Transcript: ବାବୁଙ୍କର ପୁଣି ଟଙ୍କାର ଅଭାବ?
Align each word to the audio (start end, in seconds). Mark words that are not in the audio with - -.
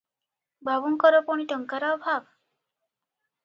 ବାବୁଙ୍କର 0.69 1.21
ପୁଣି 1.29 1.47
ଟଙ୍କାର 1.53 1.93
ଅଭାବ? 1.99 2.29